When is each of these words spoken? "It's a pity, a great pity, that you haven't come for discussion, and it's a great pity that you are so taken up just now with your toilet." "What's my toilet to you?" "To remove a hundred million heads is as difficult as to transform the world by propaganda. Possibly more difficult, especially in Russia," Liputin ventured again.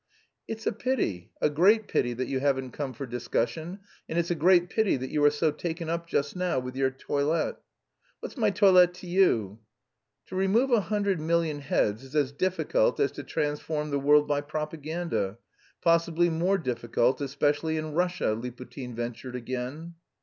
"It's 0.47 0.65
a 0.65 0.71
pity, 0.71 1.31
a 1.41 1.47
great 1.51 1.87
pity, 1.87 2.13
that 2.15 2.27
you 2.27 2.39
haven't 2.39 2.71
come 2.71 2.91
for 2.91 3.05
discussion, 3.05 3.81
and 4.09 4.17
it's 4.17 4.31
a 4.31 4.33
great 4.33 4.67
pity 4.71 4.97
that 4.97 5.11
you 5.11 5.23
are 5.23 5.29
so 5.29 5.51
taken 5.51 5.91
up 5.91 6.07
just 6.07 6.35
now 6.35 6.57
with 6.57 6.75
your 6.75 6.89
toilet." 6.89 7.57
"What's 8.19 8.35
my 8.35 8.49
toilet 8.49 8.95
to 8.95 9.07
you?" 9.07 9.59
"To 10.25 10.35
remove 10.35 10.71
a 10.71 10.81
hundred 10.81 11.21
million 11.21 11.59
heads 11.59 12.03
is 12.03 12.15
as 12.15 12.31
difficult 12.31 12.99
as 12.99 13.11
to 13.11 13.23
transform 13.23 13.91
the 13.91 13.99
world 13.99 14.27
by 14.27 14.41
propaganda. 14.41 15.37
Possibly 15.83 16.31
more 16.31 16.57
difficult, 16.57 17.21
especially 17.21 17.77
in 17.77 17.93
Russia," 17.93 18.33
Liputin 18.35 18.95
ventured 18.95 19.35
again. 19.35 19.93